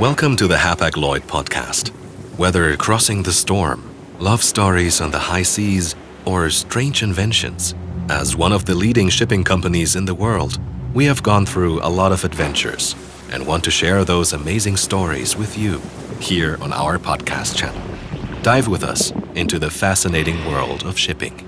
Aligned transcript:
Welcome 0.00 0.34
to 0.36 0.46
the 0.46 0.56
Hapag 0.56 0.96
Lloyd 0.96 1.24
podcast. 1.24 1.90
Whether 2.38 2.74
crossing 2.78 3.22
the 3.22 3.34
storm, 3.34 3.94
love 4.18 4.42
stories 4.42 4.98
on 4.98 5.10
the 5.10 5.18
high 5.18 5.42
seas, 5.42 5.94
or 6.24 6.48
strange 6.48 7.02
inventions, 7.02 7.74
as 8.08 8.34
one 8.34 8.50
of 8.50 8.64
the 8.64 8.74
leading 8.74 9.10
shipping 9.10 9.44
companies 9.44 9.96
in 9.96 10.06
the 10.06 10.14
world, 10.14 10.58
we 10.94 11.04
have 11.04 11.22
gone 11.22 11.44
through 11.44 11.80
a 11.82 11.90
lot 11.90 12.12
of 12.12 12.24
adventures 12.24 12.96
and 13.30 13.46
want 13.46 13.62
to 13.64 13.70
share 13.70 14.02
those 14.02 14.32
amazing 14.32 14.78
stories 14.78 15.36
with 15.36 15.58
you 15.58 15.82
here 16.18 16.56
on 16.62 16.72
our 16.72 16.98
podcast 16.98 17.54
channel. 17.54 17.82
Dive 18.40 18.68
with 18.68 18.82
us 18.82 19.12
into 19.34 19.58
the 19.58 19.70
fascinating 19.70 20.46
world 20.46 20.82
of 20.82 20.98
shipping. 20.98 21.46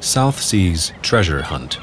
South 0.00 0.40
Seas 0.40 0.94
Treasure 1.02 1.42
Hunt 1.42 1.78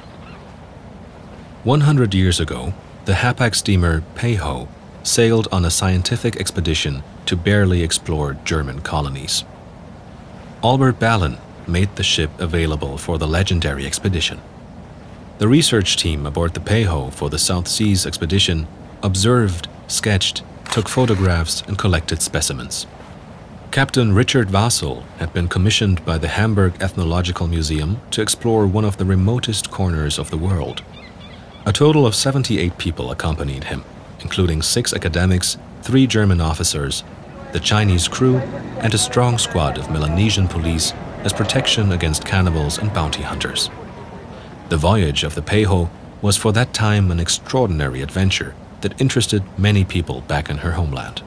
100 1.66 2.14
years 2.14 2.40
ago, 2.40 2.74
the 3.04 3.12
Hapag 3.12 3.54
steamer 3.54 4.02
Peiho 4.16 4.70
sailed 5.04 5.50
on 5.52 5.66
a 5.66 5.70
scientific 5.70 6.38
expedition 6.38 7.04
to 7.26 7.36
barely 7.36 7.84
explore 7.84 8.38
German 8.46 8.80
colonies. 8.80 9.44
Albert 10.64 11.00
Ballin 11.00 11.38
made 11.68 11.94
the 11.98 12.04
ship 12.04 12.32
available 12.40 12.98
for 12.98 13.18
the 13.18 13.28
legendary 13.28 13.86
expedition. 13.86 14.40
The 15.40 15.50
research 15.50 15.98
team 15.98 16.26
aboard 16.26 16.54
the 16.54 16.62
Peiho 16.62 17.12
for 17.12 17.30
the 17.30 17.38
South 17.38 17.68
Seas 17.68 18.06
expedition 18.06 18.66
observed, 19.04 19.68
sketched, 19.88 20.44
took 20.72 20.88
photographs, 20.88 21.62
and 21.68 21.78
collected 21.78 22.22
specimens. 22.22 22.88
Captain 23.72 24.14
Richard 24.14 24.48
Vahsel 24.48 25.04
had 25.18 25.34
been 25.34 25.50
commissioned 25.50 26.06
by 26.06 26.18
the 26.18 26.30
Hamburg 26.30 26.82
Ethnological 26.82 27.48
Museum 27.48 28.00
to 28.12 28.22
explore 28.22 28.66
one 28.66 28.86
of 28.86 28.96
the 28.96 29.06
remotest 29.06 29.70
corners 29.72 30.18
of 30.18 30.30
the 30.30 30.38
world. 30.38 30.84
A 31.70 31.72
total 31.72 32.08
of 32.08 32.16
78 32.16 32.80
people 32.80 33.12
accompanied 33.12 33.66
him, 33.66 33.84
including 34.22 34.64
six 34.64 34.92
academics, 34.92 35.56
three 35.84 36.08
German 36.08 36.42
officers, 36.42 37.04
the 37.54 37.60
Chinese 37.60 38.08
crew, 38.08 38.38
and 38.80 38.92
a 38.92 38.98
strong 38.98 39.38
squad 39.38 39.78
of 39.78 39.92
Melanesian 39.92 40.48
police 40.48 40.94
as 41.24 41.32
protection 41.32 41.92
against 41.92 42.26
cannibals 42.26 42.80
and 42.80 42.92
bounty 42.92 43.22
hunters. 43.22 43.70
The 44.70 44.78
voyage 44.78 45.24
of 45.24 45.36
the 45.36 45.44
Peiho 45.44 45.92
was 46.24 46.36
for 46.36 46.52
that 46.54 46.74
time 46.74 47.12
an 47.12 47.20
extraordinary 47.20 48.02
adventure 48.02 48.56
that 48.82 49.00
interested 49.00 49.44
many 49.56 49.86
people 49.86 50.22
back 50.22 50.50
in 50.50 50.58
her 50.58 50.72
homeland. 50.72 51.22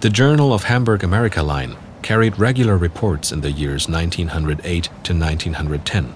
The 0.00 0.08
Journal 0.08 0.54
of 0.54 0.64
Hamburg 0.64 1.04
America 1.04 1.42
Line 1.42 1.76
carried 2.00 2.38
regular 2.38 2.78
reports 2.78 3.30
in 3.30 3.42
the 3.42 3.52
years 3.52 3.86
1908 3.86 4.84
to 4.84 5.12
1910. 5.12 6.14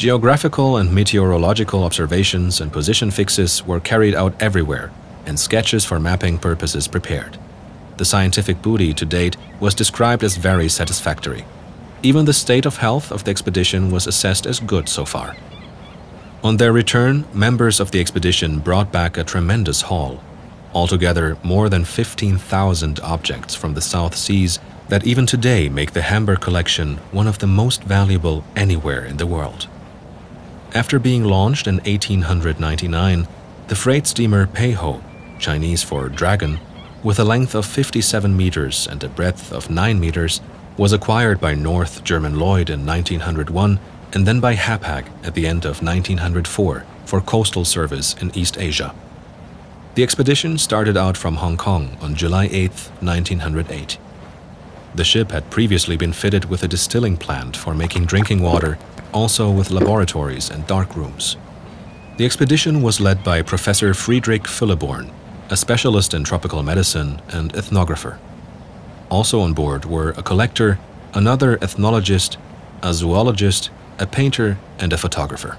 Geographical 0.00 0.78
and 0.78 0.94
meteorological 0.94 1.84
observations 1.84 2.58
and 2.62 2.72
position 2.72 3.10
fixes 3.10 3.66
were 3.66 3.80
carried 3.80 4.14
out 4.14 4.32
everywhere, 4.40 4.90
and 5.26 5.38
sketches 5.38 5.84
for 5.84 6.00
mapping 6.00 6.38
purposes 6.38 6.88
prepared. 6.88 7.36
The 7.98 8.06
scientific 8.06 8.62
booty 8.62 8.94
to 8.94 9.04
date 9.04 9.36
was 9.60 9.74
described 9.74 10.24
as 10.24 10.38
very 10.38 10.70
satisfactory. 10.70 11.44
Even 12.02 12.24
the 12.24 12.32
state 12.32 12.64
of 12.64 12.78
health 12.78 13.12
of 13.12 13.24
the 13.24 13.30
expedition 13.30 13.90
was 13.90 14.06
assessed 14.06 14.46
as 14.46 14.58
good 14.58 14.88
so 14.88 15.04
far. 15.04 15.36
On 16.42 16.56
their 16.56 16.72
return, 16.72 17.26
members 17.34 17.78
of 17.78 17.90
the 17.90 18.00
expedition 18.00 18.58
brought 18.58 18.90
back 18.90 19.18
a 19.18 19.22
tremendous 19.22 19.82
haul. 19.82 20.22
Altogether, 20.72 21.36
more 21.42 21.68
than 21.68 21.84
15,000 21.84 23.00
objects 23.00 23.54
from 23.54 23.74
the 23.74 23.82
South 23.82 24.16
Seas 24.16 24.60
that 24.88 25.06
even 25.06 25.26
today 25.26 25.68
make 25.68 25.92
the 25.92 26.00
Hamburg 26.00 26.40
collection 26.40 26.96
one 27.12 27.26
of 27.26 27.40
the 27.40 27.46
most 27.46 27.84
valuable 27.84 28.44
anywhere 28.56 29.04
in 29.04 29.18
the 29.18 29.26
world. 29.26 29.68
After 30.72 31.00
being 31.00 31.24
launched 31.24 31.66
in 31.66 31.76
1899, 31.78 33.26
the 33.66 33.74
freight 33.74 34.06
steamer 34.06 34.46
Peiho, 34.46 35.02
Chinese 35.40 35.82
for 35.82 36.08
dragon, 36.08 36.60
with 37.02 37.18
a 37.18 37.24
length 37.24 37.56
of 37.56 37.66
57 37.66 38.36
meters 38.36 38.86
and 38.86 39.02
a 39.02 39.08
breadth 39.08 39.52
of 39.52 39.68
9 39.68 39.98
meters, 39.98 40.40
was 40.76 40.92
acquired 40.92 41.40
by 41.40 41.54
North 41.54 42.04
German 42.04 42.38
Lloyd 42.38 42.70
in 42.70 42.86
1901 42.86 43.80
and 44.12 44.26
then 44.26 44.38
by 44.38 44.54
Hapag 44.54 45.06
at 45.24 45.34
the 45.34 45.48
end 45.48 45.64
of 45.64 45.82
1904 45.82 46.86
for 47.04 47.20
coastal 47.20 47.64
service 47.64 48.14
in 48.20 48.30
East 48.36 48.56
Asia. 48.56 48.94
The 49.96 50.04
expedition 50.04 50.56
started 50.56 50.96
out 50.96 51.16
from 51.16 51.36
Hong 51.36 51.56
Kong 51.56 51.96
on 52.00 52.14
July 52.14 52.48
8, 52.52 52.70
1908. 53.00 53.98
The 54.94 55.04
ship 55.04 55.32
had 55.32 55.50
previously 55.50 55.96
been 55.96 56.12
fitted 56.12 56.44
with 56.44 56.62
a 56.62 56.68
distilling 56.68 57.16
plant 57.16 57.56
for 57.56 57.74
making 57.74 58.04
drinking 58.04 58.40
water, 58.40 58.78
also 59.12 59.50
with 59.50 59.70
laboratories 59.70 60.50
and 60.50 60.66
dark 60.66 60.96
rooms. 60.96 61.36
The 62.16 62.24
expedition 62.24 62.82
was 62.82 63.00
led 63.00 63.24
by 63.24 63.42
Professor 63.42 63.94
Friedrich 63.94 64.42
Fülleborn, 64.42 65.10
a 65.48 65.56
specialist 65.56 66.14
in 66.14 66.24
tropical 66.24 66.62
medicine 66.62 67.20
and 67.28 67.52
ethnographer. 67.54 68.18
Also 69.10 69.40
on 69.40 69.54
board 69.54 69.84
were 69.84 70.10
a 70.10 70.22
collector, 70.22 70.78
another 71.14 71.56
ethnologist, 71.58 72.36
a 72.82 72.94
zoologist, 72.94 73.70
a 73.98 74.06
painter, 74.06 74.58
and 74.78 74.92
a 74.92 74.98
photographer. 74.98 75.58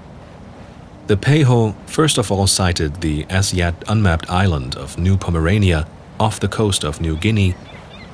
The 1.08 1.16
Peiho 1.16 1.74
first 1.86 2.16
of 2.16 2.30
all 2.30 2.46
sighted 2.46 3.00
the 3.00 3.26
as 3.28 3.52
yet 3.52 3.74
unmapped 3.88 4.30
island 4.30 4.76
of 4.76 4.98
New 4.98 5.16
Pomerania 5.16 5.86
off 6.18 6.40
the 6.40 6.48
coast 6.48 6.84
of 6.84 7.00
New 7.00 7.16
Guinea, 7.16 7.54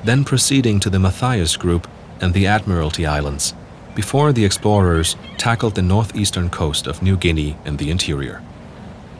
then 0.03 0.25
proceeding 0.25 0.79
to 0.79 0.89
the 0.89 0.99
Matthias 0.99 1.55
Group 1.55 1.87
and 2.19 2.33
the 2.33 2.47
Admiralty 2.47 3.05
Islands, 3.05 3.53
before 3.99 4.31
the 4.31 4.45
explorers 4.45 5.17
tackled 5.37 5.75
the 5.75 5.81
northeastern 5.81 6.49
coast 6.49 6.87
of 6.87 7.01
New 7.01 7.17
Guinea 7.17 7.57
and 7.65 7.77
the 7.77 7.91
interior. 7.91 8.41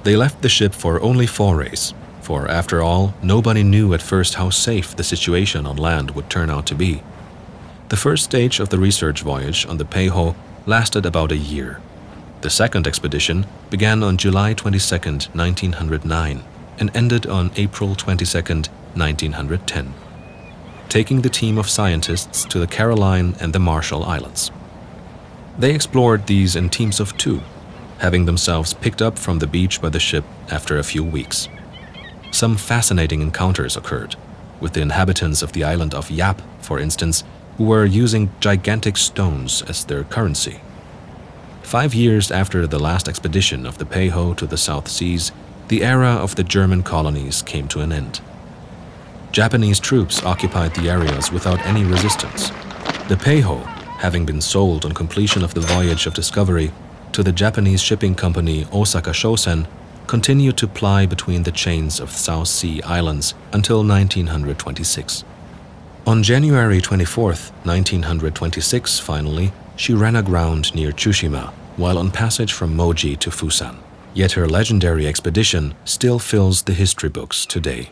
They 0.04 0.16
left 0.16 0.42
the 0.42 0.48
ship 0.48 0.74
for 0.74 1.02
only 1.02 1.28
forays, 1.28 1.94
for 2.22 2.48
after 2.48 2.82
all, 2.82 3.14
nobody 3.22 3.62
knew 3.62 3.94
at 3.94 4.02
first 4.02 4.36
how 4.36 4.50
safe 4.50 4.96
the 4.96 5.04
situation 5.04 5.66
on 5.66 5.76
land 5.76 6.12
would 6.12 6.30
turn 6.30 6.50
out 6.50 6.66
to 6.68 6.76
be. 6.76 7.04
The 7.90 7.98
first 7.98 8.24
stage 8.24 8.62
of 8.62 8.70
the 8.70 8.80
research 8.80 9.20
voyage 9.22 9.66
on 9.66 9.80
the 9.80 9.84
Peiho 9.84 10.34
lasted 10.66 11.06
about 11.06 11.34
a 11.34 11.44
year. 11.54 11.82
The 12.40 12.50
second 12.50 12.88
expedition 12.88 13.48
began 13.70 14.02
on 14.02 14.16
July 14.16 14.54
22, 14.54 14.96
1909, 15.34 16.44
and 16.80 16.96
ended 16.96 17.28
on 17.28 17.52
April 17.58 17.96
22, 17.96 18.38
1910, 18.96 19.94
taking 20.88 21.20
the 21.22 21.36
team 21.42 21.58
of 21.58 21.70
scientists 21.70 22.46
to 22.46 22.60
the 22.60 22.74
Caroline 22.78 23.36
and 23.42 23.52
the 23.52 23.60
Marshall 23.60 24.06
Islands. 24.06 24.52
They 25.60 25.76
explored 25.76 26.26
these 26.26 26.56
in 26.56 26.70
teams 26.70 27.00
of 27.00 27.16
two, 27.18 27.42
having 28.00 28.26
themselves 28.26 28.74
picked 28.74 29.02
up 29.02 29.20
from 29.20 29.40
the 29.40 29.48
beach 29.48 29.82
by 29.82 29.90
the 29.90 30.00
ship 30.00 30.24
after 30.50 30.80
a 30.80 30.84
few 30.84 31.04
weeks 31.04 31.48
some 32.32 32.58
fascinating 32.58 33.22
encounters 33.22 33.76
occurred, 33.76 34.16
with 34.60 34.74
the 34.74 34.82
inhabitants 34.82 35.42
of 35.42 35.52
the 35.54 35.64
island 35.64 35.94
of 35.94 36.12
Yap, 36.12 36.42
for 36.62 36.80
instance, 36.80 37.24
who 37.58 37.66
were 37.66 37.86
using 37.86 38.32
gigantic 38.40 38.98
stones 38.98 39.62
as 39.64 39.86
their 39.86 40.04
currency. 40.04 40.62
Five 41.64 41.94
years 41.94 42.32
after 42.32 42.66
the 42.66 42.80
last 42.80 43.08
expedition 43.08 43.66
of 43.66 43.78
the 43.78 43.86
Peiho 43.86 44.36
to 44.38 44.46
the 44.46 44.58
South 44.58 44.88
Seas, 44.88 45.32
the 45.68 45.84
era 45.84 46.10
of 46.12 46.36
the 46.36 46.44
German 46.44 46.84
colonies 46.84 47.42
came 47.42 47.68
to 47.68 47.82
an 47.82 47.92
end. 47.92 48.22
Japanese 49.32 49.80
troops 49.80 50.24
occupied 50.24 50.74
the 50.74 50.90
areas 50.90 51.32
without 51.32 51.60
any 51.66 51.84
resistance. 51.84 52.50
The 53.08 53.20
Peiho, 53.20 53.79
having 54.00 54.26
been 54.26 54.42
sold 54.42 54.86
on 54.86 54.92
completion 54.94 55.44
of 55.44 55.54
the 55.54 55.62
voyage 55.62 56.06
of 56.06 56.14
discovery 56.14 56.72
to 57.12 57.22
the 57.22 57.32
Japanese 57.32 57.82
shipping 57.82 58.16
company 58.16 58.66
Osaka 58.74 59.12
Shosen, 59.12 59.68
continued 60.08 60.58
to 60.58 60.68
ply 60.68 61.06
between 61.06 61.44
the 61.44 61.52
chains 61.52 62.00
of 62.00 62.12
South 62.12 62.48
Sea 62.48 62.82
islands 62.84 63.34
until 63.54 63.84
1926. 63.84 65.24
On 66.08 66.24
January 66.24 66.82
24, 66.82 67.26
1926, 67.26 69.00
finally, 69.00 69.52
she 69.76 69.94
ran 69.94 70.16
aground 70.16 70.74
near 70.74 70.92
Tsushima 70.92 71.52
while 71.76 71.98
on 71.98 72.10
passage 72.10 72.54
from 72.54 72.76
Moji 72.76 73.18
to 73.20 73.30
Fusan. 73.30 73.78
Yet 74.14 74.32
her 74.32 74.48
legendary 74.48 75.08
expedition 75.08 75.76
still 75.86 76.20
fills 76.20 76.64
the 76.64 76.74
history 76.74 77.10
books 77.10 77.46
today. 77.46 77.92